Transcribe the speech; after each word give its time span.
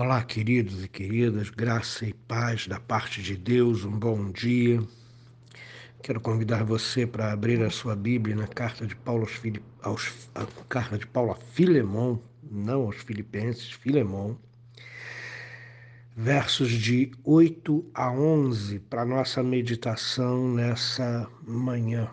Olá, 0.00 0.22
queridos 0.22 0.84
e 0.84 0.86
queridas, 0.86 1.50
graça 1.50 2.06
e 2.06 2.12
paz 2.12 2.68
da 2.68 2.78
parte 2.78 3.20
de 3.20 3.36
Deus, 3.36 3.84
um 3.84 3.98
bom 3.98 4.30
dia. 4.30 4.80
Quero 6.00 6.20
convidar 6.20 6.62
você 6.62 7.04
para 7.04 7.32
abrir 7.32 7.60
a 7.64 7.68
sua 7.68 7.96
Bíblia 7.96 8.36
na 8.36 8.46
carta 8.46 8.86
de 8.86 8.94
Paulo 8.94 9.22
aos, 9.22 9.32
Filip... 9.32 9.60
aos... 9.82 10.28
a 10.36 10.46
carta 10.68 10.96
de 10.96 11.04
Paulo 11.04 11.32
a 11.32 11.34
Filemão, 11.34 12.22
não 12.48 12.82
aos 12.82 12.98
Filipenses, 12.98 13.72
Filemão, 13.72 14.38
versos 16.16 16.70
de 16.70 17.10
8 17.24 17.84
a 17.92 18.12
11 18.12 18.78
para 18.78 19.04
nossa 19.04 19.42
meditação 19.42 20.48
nessa 20.48 21.28
manhã. 21.44 22.08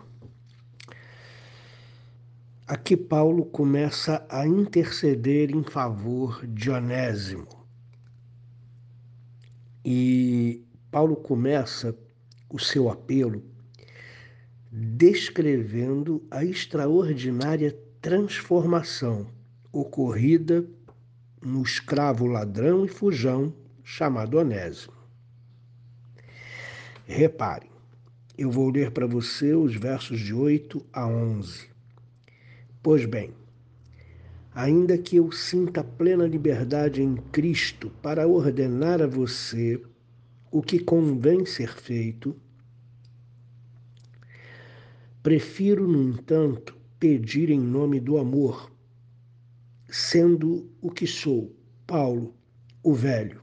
Aqui 2.66 2.96
Paulo 2.96 3.44
começa 3.44 4.26
a 4.28 4.44
interceder 4.44 5.52
em 5.52 5.62
favor 5.62 6.44
de 6.48 6.68
Onésimo. 6.68 7.65
E 9.88 10.66
Paulo 10.90 11.14
começa 11.14 11.96
o 12.50 12.58
seu 12.58 12.90
apelo 12.90 13.40
descrevendo 14.68 16.26
a 16.28 16.44
extraordinária 16.44 17.70
transformação 18.02 19.28
ocorrida 19.70 20.66
no 21.40 21.62
escravo 21.62 22.26
ladrão 22.26 22.84
e 22.84 22.88
fujão 22.88 23.54
chamado 23.84 24.38
Onésimo. 24.38 24.92
Reparem, 27.04 27.70
eu 28.36 28.50
vou 28.50 28.68
ler 28.70 28.90
para 28.90 29.06
você 29.06 29.54
os 29.54 29.76
versos 29.76 30.18
de 30.18 30.34
8 30.34 30.84
a 30.92 31.06
11. 31.06 31.68
Pois 32.82 33.04
bem, 33.06 33.32
ainda 34.56 34.96
que 34.96 35.16
eu 35.16 35.30
sinta 35.30 35.84
plena 35.84 36.26
liberdade 36.26 37.02
em 37.02 37.14
Cristo 37.14 37.90
para 38.00 38.26
ordenar 38.26 39.02
a 39.02 39.06
você 39.06 39.78
o 40.50 40.62
que 40.62 40.78
convém 40.78 41.44
ser 41.44 41.74
feito, 41.74 42.34
prefiro, 45.22 45.86
no 45.86 46.02
entanto, 46.02 46.74
pedir 46.98 47.50
em 47.50 47.60
nome 47.60 48.00
do 48.00 48.16
amor, 48.16 48.72
sendo 49.90 50.70
o 50.80 50.90
que 50.90 51.06
sou, 51.06 51.54
Paulo, 51.86 52.34
o 52.82 52.94
velho, 52.94 53.42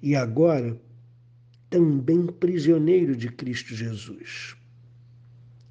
e 0.00 0.16
agora 0.16 0.80
também 1.68 2.24
prisioneiro 2.24 3.14
de 3.14 3.28
Cristo 3.30 3.74
Jesus 3.74 4.56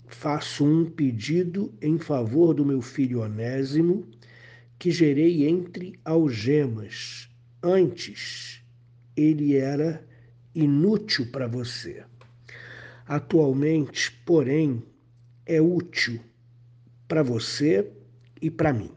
faço 0.07 0.65
um 0.65 0.85
pedido 0.89 1.73
em 1.81 1.99
favor 1.99 2.53
do 2.53 2.65
meu 2.65 2.81
filho 2.81 3.21
Onésimo, 3.21 4.07
que 4.79 4.89
gerei 4.89 5.47
entre 5.47 5.99
algemas. 6.03 7.29
Antes, 7.61 8.61
ele 9.15 9.55
era 9.55 10.05
inútil 10.55 11.29
para 11.31 11.47
você. 11.47 12.03
Atualmente, 13.05 14.11
porém, 14.25 14.83
é 15.45 15.61
útil 15.61 16.19
para 17.07 17.23
você 17.23 17.91
e 18.41 18.49
para 18.49 18.73
mim. 18.73 18.91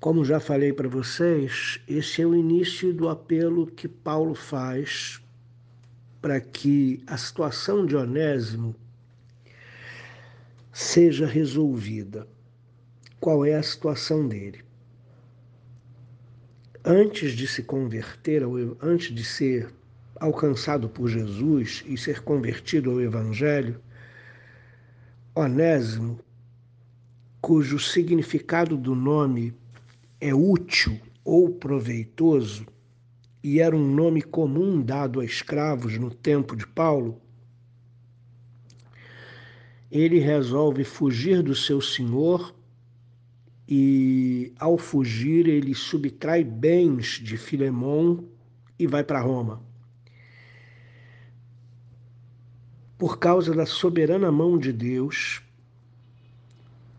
Como 0.00 0.24
já 0.24 0.38
falei 0.38 0.72
para 0.72 0.88
vocês, 0.88 1.80
esse 1.88 2.22
é 2.22 2.26
o 2.26 2.34
início 2.34 2.92
do 2.92 3.08
apelo 3.08 3.66
que 3.66 3.88
Paulo 3.88 4.34
faz 4.34 5.20
para 6.20 6.40
que 6.40 7.02
a 7.06 7.16
situação 7.16 7.86
de 7.86 7.96
Onésimo 7.96 8.74
seja 10.72 11.26
resolvida. 11.26 12.26
Qual 13.20 13.44
é 13.44 13.54
a 13.54 13.62
situação 13.62 14.26
dele? 14.26 14.64
Antes 16.84 17.32
de 17.32 17.46
se 17.46 17.62
converter, 17.62 18.42
antes 18.80 19.14
de 19.14 19.24
ser 19.24 19.68
alcançado 20.20 20.88
por 20.88 21.08
Jesus 21.08 21.84
e 21.86 21.96
ser 21.96 22.22
convertido 22.22 22.90
ao 22.90 23.00
Evangelho, 23.00 23.80
Onésimo, 25.34 26.20
cujo 27.40 27.78
significado 27.78 28.76
do 28.76 28.94
nome 28.94 29.54
é 30.20 30.34
útil 30.34 31.00
ou 31.24 31.50
proveitoso, 31.50 32.66
e 33.42 33.60
era 33.60 33.76
um 33.76 33.94
nome 33.94 34.22
comum 34.22 34.82
dado 34.82 35.20
a 35.20 35.24
escravos 35.24 35.96
no 35.98 36.10
tempo 36.10 36.56
de 36.56 36.66
Paulo, 36.66 37.20
ele 39.90 40.18
resolve 40.18 40.84
fugir 40.84 41.42
do 41.42 41.54
seu 41.54 41.80
senhor 41.80 42.54
e, 43.66 44.52
ao 44.58 44.76
fugir, 44.76 45.46
ele 45.46 45.74
subtrai 45.74 46.44
bens 46.44 47.20
de 47.22 47.36
Filemão 47.36 48.28
e 48.78 48.86
vai 48.86 49.02
para 49.02 49.20
Roma. 49.20 49.62
Por 52.98 53.18
causa 53.18 53.54
da 53.54 53.64
soberana 53.64 54.32
mão 54.32 54.58
de 54.58 54.72
Deus, 54.72 55.42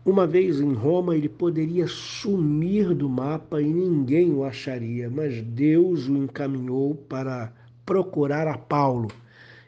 uma 0.04 0.26
vez 0.26 0.60
em 0.60 0.72
Roma, 0.72 1.14
ele 1.14 1.28
poderia 1.28 1.86
sumir 1.86 2.94
do 2.94 3.08
mapa 3.08 3.60
e 3.60 3.70
ninguém 3.70 4.32
o 4.32 4.44
acharia, 4.44 5.10
mas 5.10 5.42
Deus 5.42 6.08
o 6.08 6.16
encaminhou 6.16 6.94
para 6.94 7.52
procurar 7.84 8.48
a 8.48 8.56
Paulo. 8.56 9.08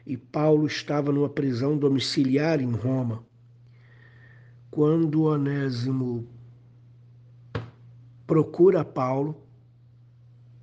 E 0.05 0.17
Paulo 0.17 0.65
estava 0.65 1.11
numa 1.11 1.29
prisão 1.29 1.77
domiciliar 1.77 2.59
em 2.59 2.71
Roma. 2.71 3.23
Quando 4.71 5.23
Onésimo 5.23 6.27
procura 8.25 8.83
Paulo, 8.83 9.37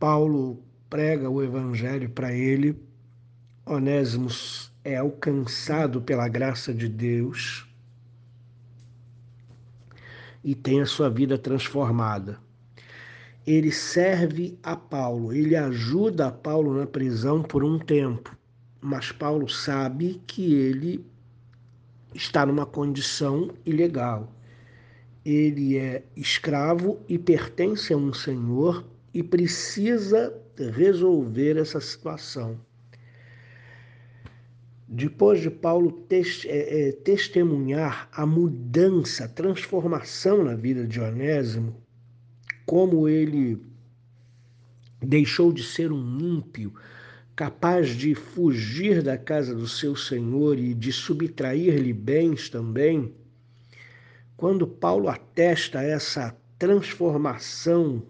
Paulo 0.01 0.65
prega 0.91 1.31
o 1.31 1.43
evangelho 1.43 2.11
para 2.11 2.33
ele. 2.33 2.77
Onésimo 3.65 4.29
é 4.83 4.97
alcançado 4.97 6.03
pela 6.03 6.27
graça 6.29 6.75
de 6.75 6.89
Deus 6.89 7.70
e 10.43 10.55
tem 10.55 10.81
a 10.81 10.87
sua 10.87 11.09
vida 11.09 11.37
transformada. 11.39 12.39
Ele 13.47 13.73
serve 13.73 14.59
a 14.63 14.77
Paulo, 14.77 15.33
ele 15.33 15.57
ajuda 15.57 16.29
a 16.29 16.33
Paulo 16.33 16.75
na 16.75 16.87
prisão 16.87 17.43
por 17.43 17.65
um 17.65 17.79
tempo, 17.79 18.37
mas 18.81 19.13
Paulo 19.13 19.49
sabe 19.49 20.21
que 20.27 20.55
ele 20.55 21.05
está 22.15 22.45
numa 22.45 22.67
condição 22.67 23.51
ilegal. 23.65 24.33
Ele 25.25 25.77
é 25.77 26.03
escravo 26.17 26.99
e 27.09 27.19
pertence 27.19 27.93
a 27.93 27.97
um 27.97 28.13
senhor 28.13 28.85
e 29.13 29.23
precisa 29.23 30.35
resolver 30.57 31.57
essa 31.59 31.81
situação. 31.81 32.59
Depois 34.93 35.41
de 35.41 35.49
Paulo 35.49 36.05
é, 36.11 36.89
é, 36.89 36.93
testemunhar 36.93 38.09
a 38.13 38.27
mudança, 38.27 39.25
a 39.25 39.29
transformação 39.29 40.43
na 40.43 40.57
vida 40.57 40.85
de 40.85 41.01
Onésimo, 41.01 41.81
como 42.67 43.09
ele 43.09 43.63
deixou 45.01 45.53
de 45.53 45.63
ser 45.63 45.93
um 45.93 46.19
ímpio, 46.19 46.75
capaz 47.37 47.91
de 47.91 48.17
fugir 48.17 49.01
da 49.01 49.17
casa 49.17 49.55
do 49.55 49.69
seu 49.69 49.95
senhor 49.95 50.59
e 50.59 50.75
de 50.75 50.93
subtrair-lhe 50.93 51.93
bens 51.93 52.51
também, 52.51 53.15
quando 54.37 54.67
Paulo 54.67 55.09
atesta 55.09 55.81
essa 55.85 56.37
transformação 56.59 58.03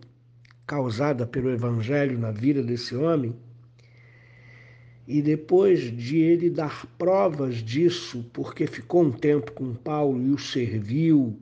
causada 0.66 1.26
pelo 1.26 1.50
evangelho 1.50 2.18
na 2.18 2.30
vida 2.30 2.62
desse 2.62 2.96
homem, 2.96 3.36
e 5.10 5.20
depois 5.20 5.80
de 5.96 6.18
ele 6.18 6.48
dar 6.48 6.86
provas 6.96 7.56
disso, 7.56 8.24
porque 8.32 8.64
ficou 8.64 9.02
um 9.02 9.10
tempo 9.10 9.50
com 9.50 9.74
Paulo 9.74 10.24
e 10.24 10.30
o 10.30 10.38
serviu 10.38 11.36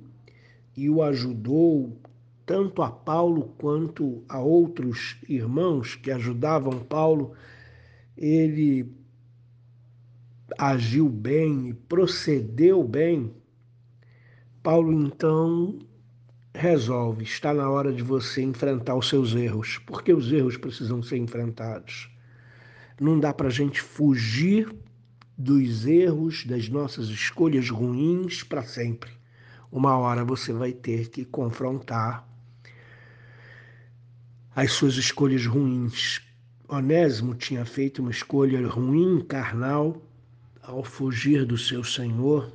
e 0.75 0.89
o 0.89 1.03
ajudou, 1.03 1.95
tanto 2.47 2.81
a 2.81 2.91
Paulo 2.91 3.53
quanto 3.59 4.25
a 4.27 4.39
outros 4.41 5.19
irmãos 5.29 5.97
que 5.97 6.11
ajudavam 6.11 6.79
Paulo, 6.79 7.35
ele 8.17 8.91
agiu 10.57 11.07
bem 11.07 11.69
e 11.69 11.75
procedeu 11.75 12.83
bem. 12.83 13.35
Paulo 14.63 14.95
então 14.95 15.79
resolve: 16.55 17.23
está 17.23 17.53
na 17.53 17.69
hora 17.69 17.93
de 17.93 18.03
você 18.03 18.41
enfrentar 18.41 18.95
os 18.95 19.11
seus 19.11 19.35
erros, 19.35 19.77
porque 19.87 20.11
os 20.11 20.33
erros 20.33 20.57
precisam 20.57 21.03
ser 21.03 21.19
enfrentados. 21.19 22.09
Não 23.01 23.19
dá 23.19 23.33
para 23.33 23.49
a 23.49 23.51
gente 23.51 23.81
fugir 23.81 24.75
dos 25.37 25.87
erros, 25.87 26.45
das 26.45 26.69
nossas 26.69 27.09
escolhas 27.09 27.71
ruins 27.71 28.43
para 28.43 28.63
sempre. 28.63 29.11
Uma 29.71 29.97
hora 29.97 30.25
você 30.25 30.53
vai 30.53 30.73
ter 30.73 31.09
que 31.09 31.25
confrontar 31.25 32.27
as 34.55 34.73
suas 34.73 34.97
escolhas 34.97 35.47
ruins. 35.47 36.21
Onésimo 36.69 37.35
tinha 37.37 37.65
feito 37.65 38.03
uma 38.03 38.11
escolha 38.11 38.67
ruim, 38.67 39.25
carnal, 39.25 40.03
ao 40.61 40.83
fugir 40.83 41.47
do 41.47 41.57
seu 41.57 41.85
Senhor, 41.85 42.53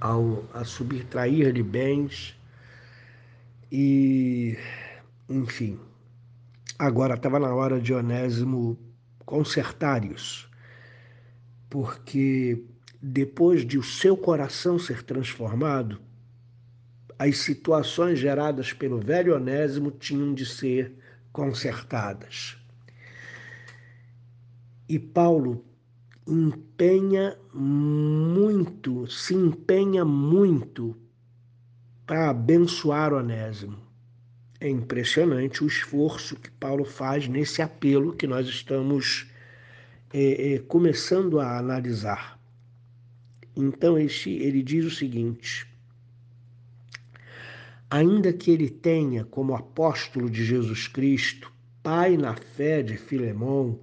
ao 0.00 0.44
a 0.52 0.64
subtrair-lhe 0.64 1.62
bens. 1.62 2.34
E, 3.70 4.58
enfim, 5.28 5.78
agora 6.78 7.14
estava 7.14 7.38
na 7.38 7.54
hora 7.54 7.80
de 7.80 7.92
Onésimo 7.92 8.78
consertar 9.24 10.04
isso, 10.04 10.48
porque 11.68 12.64
depois 13.00 13.66
de 13.66 13.78
o 13.78 13.82
seu 13.82 14.16
coração 14.16 14.78
ser 14.78 15.02
transformado, 15.02 16.00
as 17.18 17.38
situações 17.38 18.18
geradas 18.18 18.72
pelo 18.72 18.98
velho 18.98 19.34
Onésimo 19.34 19.90
tinham 19.90 20.34
de 20.34 20.44
ser 20.44 20.94
consertadas. 21.32 22.56
E 24.88 24.98
Paulo 24.98 25.64
empenha 26.26 27.36
muito, 27.52 29.06
se 29.06 29.34
empenha 29.34 30.04
muito 30.04 30.96
para 32.06 32.30
abençoar 32.30 33.12
Onésimo. 33.12 33.85
É 34.60 34.68
impressionante 34.68 35.62
o 35.62 35.66
esforço 35.66 36.36
que 36.36 36.50
Paulo 36.50 36.84
faz 36.84 37.28
nesse 37.28 37.60
apelo 37.60 38.14
que 38.14 38.26
nós 38.26 38.46
estamos 38.46 39.26
é, 40.12 40.54
é, 40.54 40.58
começando 40.60 41.38
a 41.38 41.58
analisar. 41.58 42.40
Então, 43.54 43.98
este, 43.98 44.30
ele 44.30 44.62
diz 44.62 44.84
o 44.84 44.90
seguinte: 44.90 45.66
ainda 47.90 48.32
que 48.32 48.50
ele 48.50 48.70
tenha, 48.70 49.24
como 49.24 49.54
apóstolo 49.54 50.30
de 50.30 50.44
Jesus 50.44 50.88
Cristo, 50.88 51.52
pai 51.82 52.16
na 52.16 52.34
fé 52.34 52.82
de 52.82 52.96
Filemão, 52.96 53.78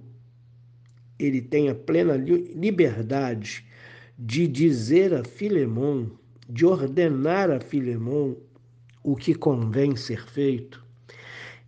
ele 1.18 1.40
tenha 1.40 1.74
plena 1.74 2.16
liberdade 2.16 3.64
de 4.18 4.46
dizer 4.46 5.14
a 5.14 5.24
Filemão, 5.24 6.10
de 6.48 6.66
ordenar 6.66 7.50
a 7.50 7.60
Filemão 7.60 8.36
o 9.04 9.14
que 9.14 9.34
convém 9.34 9.94
ser 9.94 10.26
feito, 10.26 10.82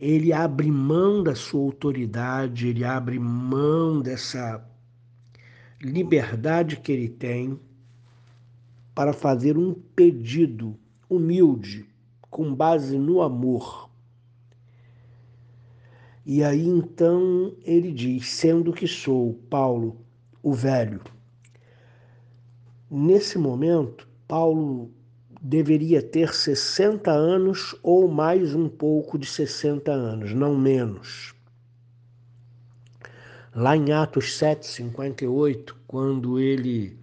ele 0.01 0.33
abre 0.33 0.71
mão 0.71 1.23
da 1.23 1.35
sua 1.35 1.61
autoridade, 1.61 2.69
ele 2.69 2.83
abre 2.83 3.19
mão 3.19 4.01
dessa 4.01 4.67
liberdade 5.81 6.79
que 6.79 6.91
ele 6.91 7.11
tem 7.11 7.61
para 8.95 9.13
fazer 9.13 9.59
um 9.59 9.75
pedido 9.75 10.79
humilde, 11.11 11.87
com 12.31 12.55
base 12.55 12.99
no 12.99 13.21
amor. 13.21 13.91
E 16.25 16.43
aí 16.43 16.67
então 16.67 17.55
ele 17.63 17.93
diz: 17.93 18.31
sendo 18.31 18.73
que 18.73 18.89
sou 18.89 19.35
Paulo, 19.51 20.01
o 20.43 20.55
velho. 20.55 21.03
Nesse 22.91 23.37
momento, 23.37 24.09
Paulo 24.27 24.91
deveria 25.41 26.03
ter 26.03 26.35
60 26.35 27.11
anos 27.11 27.75
ou 27.83 28.09
mais 28.09 28.55
um 28.55 28.69
pouco 28.69 29.19
de 29.19 29.27
60 29.27 29.93
anos, 29.93 30.33
não 30.33 30.57
menos. 30.57 31.35
Lá 33.55 33.77
em 33.77 33.93
Atos 33.93 34.37
7:58, 34.39 35.75
quando 35.87 36.39
ele 36.39 36.99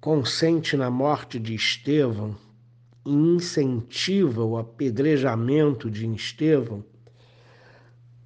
consente 0.00 0.76
na 0.76 0.90
morte 0.90 1.38
de 1.38 1.54
Estevão 1.54 2.36
e 3.04 3.10
incentiva 3.10 4.44
o 4.44 4.56
apedrejamento 4.56 5.90
de 5.90 6.06
Estevão, 6.14 6.84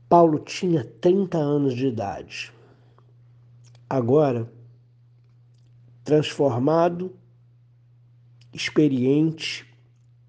Paulo 0.09 0.39
tinha 0.39 0.85
30 0.85 1.39
anos 1.39 1.75
de 1.75 1.87
idade. 1.87 2.53
Agora, 3.89 4.51
transformado, 6.05 7.17
experiente, 8.55 9.67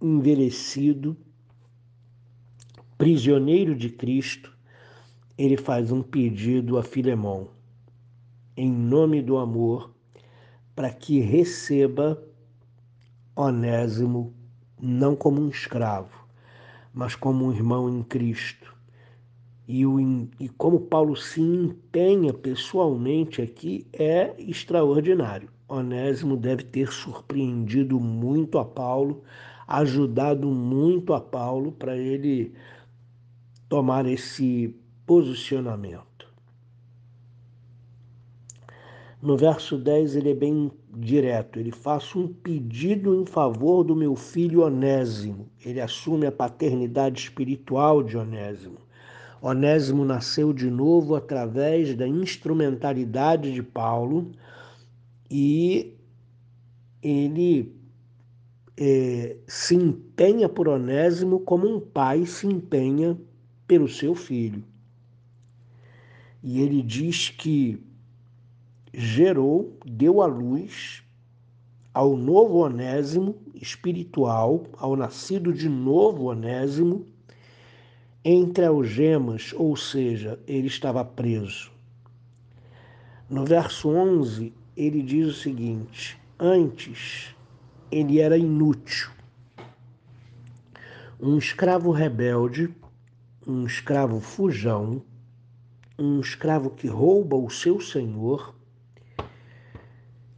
envelhecido, 0.01 1.15
prisioneiro 2.97 3.75
de 3.75 3.89
Cristo, 3.89 4.51
ele 5.37 5.55
faz 5.55 5.91
um 5.91 6.01
pedido 6.01 6.77
a 6.77 6.83
Filemão, 6.83 7.49
em 8.57 8.71
nome 8.71 9.21
do 9.21 9.37
amor, 9.37 9.93
para 10.75 10.91
que 10.91 11.19
receba 11.19 12.21
Onésimo 13.35 14.33
não 14.81 15.15
como 15.15 15.41
um 15.41 15.49
escravo, 15.49 16.25
mas 16.93 17.15
como 17.15 17.45
um 17.45 17.53
irmão 17.53 17.89
em 17.89 18.01
Cristo 18.01 18.74
e, 19.67 19.85
o, 19.85 19.99
e 20.39 20.47
como 20.49 20.79
Paulo 20.79 21.15
se 21.15 21.41
empenha 21.41 22.33
pessoalmente 22.33 23.41
aqui 23.41 23.87
é 23.91 24.33
extraordinário. 24.37 25.49
Onésimo 25.67 26.37
deve 26.37 26.63
ter 26.63 26.91
surpreendido 26.91 27.99
muito 27.99 28.59
a 28.59 28.65
Paulo, 28.65 29.23
ajudado 29.67 30.47
muito 30.47 31.13
a 31.13 31.19
Paulo 31.19 31.71
para 31.71 31.97
ele 31.97 32.53
tomar 33.67 34.05
esse 34.05 34.75
posicionamento. 35.05 36.05
No 39.19 39.35
verso 39.35 39.75
10 39.75 40.17
ele 40.17 40.29
é 40.29 40.35
bem 40.35 40.71
direto, 40.95 41.59
ele 41.59 41.71
faz 41.71 42.15
um 42.15 42.27
pedido 42.27 43.19
em 43.19 43.25
favor 43.25 43.83
do 43.83 43.95
meu 43.95 44.15
filho 44.15 44.61
Onésimo. 44.61 45.49
Ele 45.65 45.81
assume 45.81 46.27
a 46.27 46.31
paternidade 46.31 47.21
espiritual 47.21 48.03
de 48.03 48.15
Onésimo. 48.15 48.84
Onésimo 49.47 50.03
nasceu 50.03 50.51
de 50.51 50.71
novo 50.71 51.13
através 51.13 51.95
da 51.95 52.07
instrumentalidade 52.07 53.53
de 53.53 53.61
Paulo 53.61 54.31
e 55.29 55.93
ele 56.99 57.71
é, 58.75 59.37
se 59.45 59.75
empenha 59.75 60.49
por 60.49 60.67
Onésimo 60.67 61.41
como 61.41 61.67
um 61.67 61.79
pai 61.79 62.25
se 62.25 62.47
empenha 62.47 63.15
pelo 63.67 63.87
seu 63.87 64.15
filho. 64.15 64.63
E 66.41 66.59
ele 66.59 66.81
diz 66.81 67.29
que 67.29 67.79
gerou, 68.91 69.77
deu 69.85 70.23
à 70.23 70.25
luz 70.25 71.03
ao 71.93 72.17
novo 72.17 72.57
Onésimo 72.57 73.35
espiritual, 73.53 74.63
ao 74.75 74.95
nascido 74.95 75.53
de 75.53 75.69
novo 75.69 76.31
Onésimo, 76.31 77.05
entre 78.27 78.65
algemas, 78.65 79.53
ou 79.55 79.75
seja, 79.75 80.39
ele 80.47 80.65
estava 80.65 81.05
preso. 81.05 81.71
No 83.29 83.45
verso 83.45 83.87
11, 83.87 84.51
ele 84.75 85.03
diz 85.03 85.27
o 85.27 85.33
seguinte: 85.33 86.19
Antes 86.39 87.35
ele 87.91 88.19
era 88.19 88.35
inútil, 88.35 89.11
um 91.19 91.37
escravo 91.37 91.91
rebelde, 91.91 92.73
um 93.45 93.63
escravo 93.63 94.19
fujão, 94.19 95.03
um 95.97 96.19
escravo 96.19 96.71
que 96.71 96.87
rouba 96.87 97.35
o 97.35 97.49
seu 97.51 97.79
senhor 97.79 98.55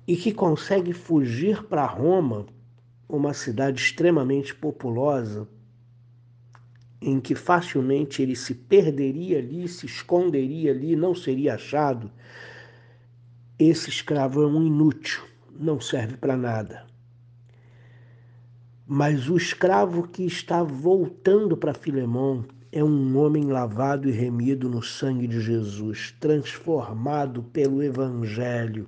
e 0.06 0.18
que 0.18 0.34
consegue 0.34 0.92
fugir 0.92 1.64
para 1.64 1.86
Roma, 1.86 2.46
uma 3.08 3.34
cidade 3.34 3.82
extremamente 3.82 4.54
populosa, 4.54 5.48
em 7.02 7.20
que 7.20 7.36
facilmente 7.36 8.22
ele 8.22 8.36
se 8.36 8.54
perderia 8.54 9.40
ali, 9.40 9.68
se 9.68 9.86
esconderia 9.86 10.72
ali, 10.72 10.96
não 10.96 11.14
seria 11.14 11.56
achado, 11.56 12.12
esse 13.60 13.90
escravo 13.90 14.44
é 14.44 14.46
um 14.48 14.64
inútil, 14.64 15.24
não 15.60 15.80
serve 15.80 16.16
para 16.18 16.38
nada. 16.38 16.86
Mas 18.86 19.28
o 19.30 19.36
escravo 19.36 20.08
que 20.08 20.24
está 20.24 20.64
voltando 20.64 21.58
para 21.58 21.74
Filemão 21.74 22.46
é 22.72 22.84
um 22.84 23.18
homem 23.18 23.46
lavado 23.46 24.08
e 24.08 24.12
remido 24.12 24.70
no 24.70 24.84
sangue 24.84 25.28
de 25.28 25.42
Jesus, 25.42 26.16
transformado 26.20 27.42
pelo 27.44 27.82
Evangelho, 27.82 28.88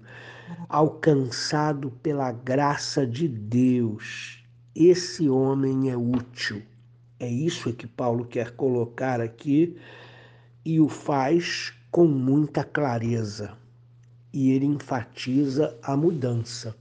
alcançado 0.68 1.90
pela 2.04 2.32
graça 2.32 3.08
de 3.08 3.28
Deus. 3.28 4.44
Esse 4.76 5.28
homem 5.28 5.90
é 5.90 5.98
útil. 5.98 6.62
É 7.20 7.28
isso 7.28 7.74
que 7.74 7.86
Paulo 7.86 8.26
quer 8.26 8.52
colocar 8.52 9.20
aqui 9.20 9.78
e 10.64 10.80
o 10.80 10.88
faz 10.88 11.74
com 11.92 12.08
muita 12.08 12.64
clareza. 12.64 13.58
E 14.32 14.52
ele 14.52 14.66
enfatiza 14.66 15.78
a 15.84 15.98
mudança 15.98 16.76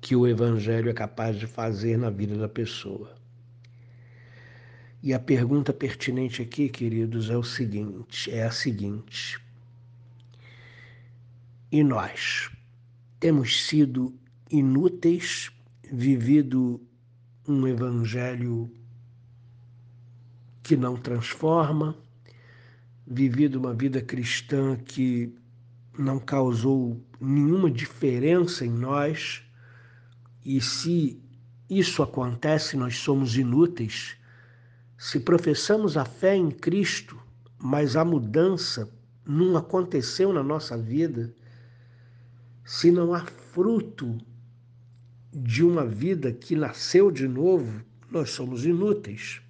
que 0.00 0.16
o 0.16 0.26
Evangelho 0.26 0.90
é 0.90 0.92
capaz 0.92 1.38
de 1.38 1.46
fazer 1.46 1.96
na 1.96 2.10
vida 2.10 2.36
da 2.36 2.48
pessoa. 2.48 3.14
E 5.02 5.14
a 5.14 5.20
pergunta 5.20 5.72
pertinente 5.72 6.42
aqui, 6.42 6.68
queridos, 6.68 7.30
é 7.30 7.36
o 7.36 7.42
seguinte, 7.42 8.30
é 8.30 8.42
a 8.42 8.50
seguinte: 8.50 9.38
E 11.70 11.84
nós 11.84 12.50
temos 13.20 13.66
sido 13.66 14.14
inúteis, 14.50 15.50
vivido 15.90 16.80
um 17.46 17.66
evangelho 17.66 18.70
que 20.62 20.76
não 20.76 20.96
transforma, 20.96 21.96
vivido 23.06 23.56
uma 23.56 23.74
vida 23.74 24.00
cristã 24.00 24.76
que 24.76 25.34
não 25.98 26.18
causou 26.18 27.00
nenhuma 27.20 27.70
diferença 27.70 28.64
em 28.64 28.70
nós, 28.70 29.42
e 30.44 30.60
se 30.60 31.22
isso 31.68 32.02
acontece, 32.02 32.76
nós 32.76 32.96
somos 32.96 33.36
inúteis. 33.36 34.16
Se 34.98 35.20
professamos 35.20 35.96
a 35.96 36.04
fé 36.04 36.36
em 36.36 36.50
Cristo, 36.50 37.18
mas 37.58 37.96
a 37.96 38.04
mudança 38.04 38.90
não 39.26 39.56
aconteceu 39.56 40.32
na 40.32 40.42
nossa 40.42 40.76
vida, 40.76 41.34
se 42.64 42.90
não 42.90 43.14
há 43.14 43.24
fruto 43.52 44.18
de 45.34 45.64
uma 45.64 45.84
vida 45.84 46.32
que 46.32 46.54
nasceu 46.54 47.10
de 47.10 47.26
novo, 47.26 47.82
nós 48.08 48.30
somos 48.30 48.64
inúteis. 48.64 49.40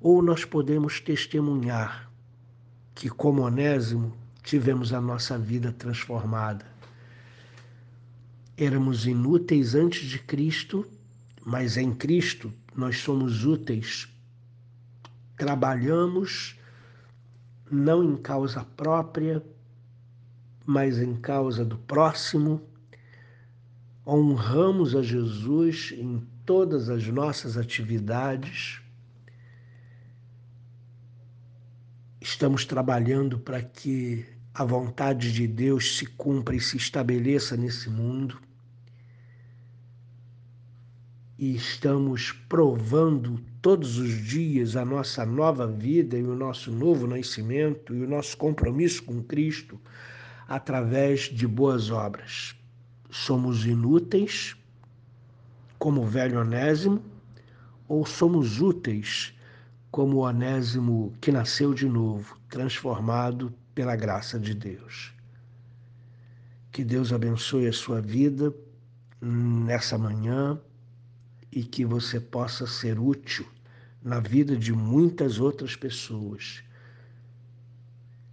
Ou 0.00 0.20
nós 0.20 0.44
podemos 0.44 1.00
testemunhar 1.00 2.10
que, 2.94 3.08
como 3.08 3.42
Onésimo, 3.42 4.12
tivemos 4.42 4.92
a 4.92 5.00
nossa 5.00 5.38
vida 5.38 5.72
transformada. 5.72 6.66
Éramos 8.56 9.06
inúteis 9.06 9.76
antes 9.76 10.08
de 10.08 10.18
Cristo, 10.18 10.84
mas 11.44 11.76
em 11.76 11.94
Cristo 11.94 12.52
nós 12.74 12.98
somos 12.98 13.44
úteis. 13.44 14.08
Trabalhamos 15.36 16.58
não 17.70 18.02
em 18.02 18.16
causa 18.16 18.64
própria, 18.64 19.44
mas 20.66 20.98
em 20.98 21.14
causa 21.14 21.64
do 21.64 21.78
próximo. 21.78 22.67
Honramos 24.10 24.96
a 24.96 25.02
Jesus 25.02 25.92
em 25.94 26.26
todas 26.46 26.88
as 26.88 27.06
nossas 27.08 27.58
atividades. 27.58 28.80
Estamos 32.18 32.64
trabalhando 32.64 33.38
para 33.38 33.60
que 33.60 34.24
a 34.54 34.64
vontade 34.64 35.30
de 35.30 35.46
Deus 35.46 35.98
se 35.98 36.06
cumpra 36.06 36.56
e 36.56 36.60
se 36.60 36.78
estabeleça 36.78 37.54
nesse 37.54 37.90
mundo. 37.90 38.40
E 41.38 41.54
estamos 41.54 42.32
provando 42.32 43.38
todos 43.60 43.98
os 43.98 44.24
dias 44.24 44.74
a 44.74 44.86
nossa 44.86 45.26
nova 45.26 45.66
vida 45.66 46.16
e 46.16 46.22
o 46.22 46.34
nosso 46.34 46.72
novo 46.72 47.06
nascimento 47.06 47.94
e 47.94 48.00
o 48.00 48.08
nosso 48.08 48.38
compromisso 48.38 49.02
com 49.02 49.22
Cristo 49.22 49.78
através 50.48 51.24
de 51.24 51.46
boas 51.46 51.90
obras. 51.90 52.57
Somos 53.10 53.64
inúteis, 53.64 54.56
como 55.78 56.02
o 56.02 56.06
velho 56.06 56.40
Onésimo, 56.40 57.02
ou 57.88 58.04
somos 58.04 58.60
úteis, 58.60 59.34
como 59.90 60.18
o 60.18 60.20
Onésimo 60.20 61.14
que 61.20 61.32
nasceu 61.32 61.72
de 61.72 61.88
novo, 61.88 62.38
transformado 62.50 63.52
pela 63.74 63.96
graça 63.96 64.38
de 64.38 64.54
Deus. 64.54 65.14
Que 66.70 66.84
Deus 66.84 67.12
abençoe 67.12 67.66
a 67.66 67.72
sua 67.72 68.00
vida 68.00 68.54
nessa 69.20 69.96
manhã 69.96 70.60
e 71.50 71.64
que 71.64 71.84
você 71.84 72.20
possa 72.20 72.66
ser 72.66 72.98
útil 72.98 73.46
na 74.02 74.20
vida 74.20 74.56
de 74.56 74.72
muitas 74.72 75.40
outras 75.40 75.74
pessoas. 75.74 76.62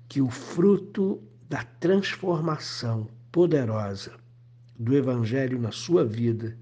Que 0.09 0.21
o 0.21 0.29
fruto 0.29 1.21
da 1.49 1.63
transformação 1.63 3.07
poderosa 3.31 4.24
do 4.77 4.95
Evangelho 4.95 5.59
na 5.59 5.71
sua 5.71 6.05
vida 6.05 6.57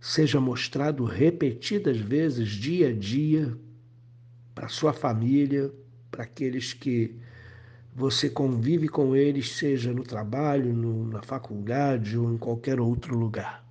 seja 0.00 0.40
mostrado 0.40 1.04
repetidas 1.04 1.98
vezes, 1.98 2.48
dia 2.48 2.88
a 2.88 2.92
dia, 2.92 3.56
para 4.54 4.68
sua 4.68 4.92
família, 4.92 5.70
para 6.10 6.24
aqueles 6.24 6.72
que 6.72 7.14
você 7.94 8.30
convive 8.30 8.88
com 8.88 9.14
eles, 9.14 9.52
seja 9.52 9.92
no 9.92 10.02
trabalho, 10.02 10.72
no, 10.72 11.06
na 11.06 11.22
faculdade 11.22 12.16
ou 12.16 12.32
em 12.32 12.38
qualquer 12.38 12.80
outro 12.80 13.16
lugar. 13.16 13.64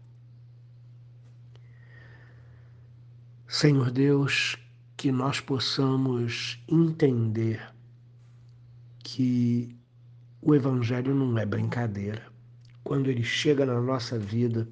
Senhor 3.47 3.89
Deus, 3.89 4.55
que 4.95 5.11
nós 5.11 5.39
possamos 5.39 6.63
entender 6.67 7.73
que 8.99 9.75
o 10.41 10.53
Evangelho 10.53 11.15
não 11.15 11.37
é 11.37 11.45
brincadeira. 11.45 12.28
Quando 12.89 13.07
ele 13.07 13.23
chega 13.23 13.67
na 13.67 13.79
nossa 13.79 14.17
vida, 14.17 14.67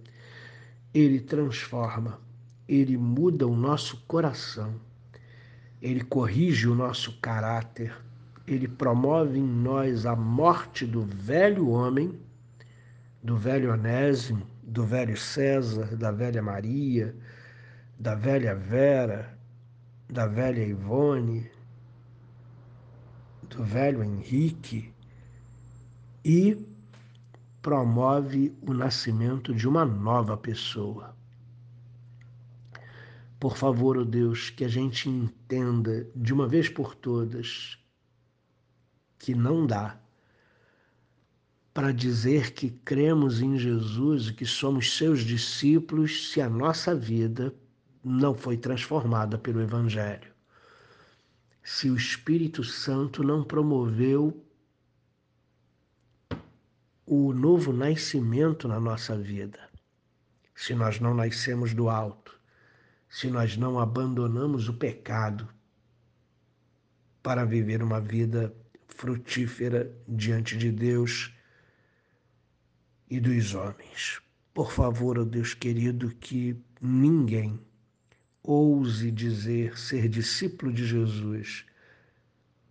ele 0.91 1.19
transforma, 1.19 2.19
ele 2.67 2.97
muda 2.97 3.45
o 3.45 3.55
nosso 3.55 4.03
coração, 4.07 4.73
ele 5.79 6.03
corrige 6.03 6.67
o 6.67 6.73
nosso 6.73 7.19
caráter, 7.19 7.95
ele 8.47 8.67
promove 8.67 9.37
em 9.37 9.45
nós 9.47 10.07
a 10.07 10.15
morte 10.15 10.83
do 10.83 11.03
velho 11.03 11.69
homem, 11.69 12.19
do 13.21 13.37
velho 13.37 13.71
Onésimo, 13.71 14.47
do 14.63 14.83
velho 14.83 15.15
César, 15.15 15.95
da 15.95 16.11
velha 16.11 16.41
Maria, 16.41 17.15
da 17.99 18.15
velha 18.15 18.55
Vera, 18.55 19.37
da 20.09 20.25
velha 20.25 20.65
Ivone, 20.65 21.51
do 23.47 23.63
velho 23.63 24.03
Henrique 24.03 24.91
e 26.25 26.66
promove 27.67 28.55
o 28.61 28.73
nascimento 28.73 29.53
de 29.53 29.67
uma 29.67 29.83
nova 29.83 30.37
pessoa. 30.37 31.13
Por 33.37 33.57
favor, 33.57 33.97
oh 33.97 34.05
Deus, 34.05 34.49
que 34.49 34.63
a 34.63 34.69
gente 34.69 35.09
entenda 35.09 36.07
de 36.15 36.33
uma 36.33 36.47
vez 36.47 36.69
por 36.69 36.95
todas 36.95 37.77
que 39.19 39.35
não 39.35 39.67
dá 39.67 39.99
para 41.73 41.91
dizer 41.91 42.53
que 42.53 42.69
cremos 42.69 43.41
em 43.41 43.59
Jesus 43.59 44.29
e 44.29 44.33
que 44.33 44.45
somos 44.45 44.95
seus 44.95 45.19
discípulos 45.19 46.31
se 46.31 46.39
a 46.39 46.49
nossa 46.49 46.95
vida 46.95 47.53
não 48.01 48.33
foi 48.33 48.55
transformada 48.55 49.37
pelo 49.37 49.61
Evangelho. 49.61 50.31
Se 51.61 51.89
o 51.89 51.97
Espírito 51.97 52.63
Santo 52.63 53.25
não 53.25 53.43
promoveu 53.43 54.41
o 57.09 57.31
novo 57.31 57.71
nascimento 57.71 58.67
na 58.67 58.81
nossa 58.81 59.17
vida, 59.17 59.69
se 60.53 60.75
nós 60.75 60.99
não 60.99 61.13
nascemos 61.13 61.73
do 61.73 61.87
alto, 61.87 62.37
se 63.07 63.29
nós 63.29 63.55
não 63.55 63.79
abandonamos 63.79 64.67
o 64.67 64.73
pecado 64.73 65.47
para 67.23 67.45
viver 67.45 67.81
uma 67.81 68.01
vida 68.01 68.53
frutífera 68.89 69.89
diante 70.05 70.57
de 70.57 70.69
Deus 70.69 71.33
e 73.09 73.21
dos 73.21 73.55
homens. 73.55 74.21
Por 74.53 74.73
favor, 74.73 75.17
ó 75.17 75.21
oh 75.21 75.25
Deus 75.25 75.53
querido, 75.53 76.09
que 76.15 76.61
ninguém 76.81 77.57
ouse 78.43 79.09
dizer 79.11 79.77
ser 79.79 80.09
discípulo 80.09 80.73
de 80.73 80.85
Jesus 80.85 81.65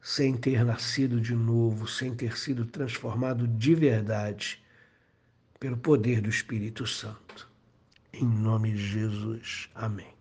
sem 0.07 0.37
ter 0.37 0.65
nascido 0.65 1.21
de 1.21 1.35
novo, 1.35 1.89
sem 1.89 2.15
ter 2.15 2.39
sido 2.39 2.65
transformado 2.65 3.49
de 3.49 3.75
verdade 3.75 4.63
pelo 5.59 5.77
poder 5.77 6.21
do 6.21 6.29
Espírito 6.29 6.87
Santo. 6.87 7.51
Em 8.13 8.25
nome 8.25 8.71
de 8.71 8.87
Jesus. 8.87 9.69
Amém. 9.75 10.16